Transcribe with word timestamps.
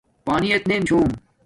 پانی 0.25 0.47
ایت 0.51 0.63
نیم 0.69 0.83
چھوم 0.87 1.09